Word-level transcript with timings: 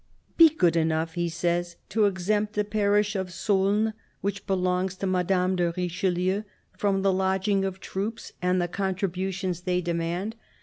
"Be 0.35 0.49
good 0.49 0.75
enough," 0.75 1.13
he 1.13 1.29
says," 1.29 1.75
to 1.89 2.05
exempt 2.05 2.53
the 2.53 2.63
parish 2.63 3.15
of 3.15 3.31
Saulnes, 3.31 3.93
which 4.21 4.47
belongs 4.47 4.95
to 4.95 5.05
Madame 5.05 5.55
de 5.55 5.71
Richelieu, 5.77 6.41
from 6.75 7.03
the 7.03 7.13
lodging 7.13 7.63
of 7.63 7.79
troops 7.79 8.31
and 8.41 8.59
the 8.59 8.67
contributions 8.67 9.61
they 9.61 9.79
demand. 9.79 10.33